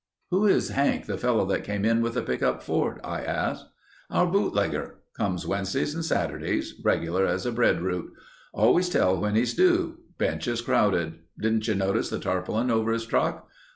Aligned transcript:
"Who 0.31 0.47
is 0.47 0.69
Hank, 0.69 1.05
the 1.05 1.15
fellow 1.15 1.45
that 1.45 1.63
came 1.63 1.85
in 1.85 2.01
with 2.01 2.15
the 2.15 2.23
pickup 2.23 2.63
Ford?" 2.63 2.99
I 3.03 3.21
asked. 3.21 3.67
"Our 4.09 4.25
bootlegger. 4.25 4.95
Comes 5.15 5.45
Wednesdays 5.45 5.93
and 5.93 6.03
Saturdays. 6.03 6.73
Regular 6.83 7.27
as 7.27 7.45
a 7.45 7.51
bread 7.51 7.83
route. 7.83 8.11
Always 8.51 8.89
tell 8.89 9.15
when 9.21 9.35
he's 9.35 9.53
due. 9.53 9.99
Bench 10.17 10.47
is 10.47 10.61
crowded. 10.63 11.19
Didn't 11.39 11.67
you 11.67 11.75
notice 11.75 12.09
the 12.09 12.17
tarpaulin 12.17 12.71
over 12.71 12.91
his 12.91 13.05
truck? 13.05 13.47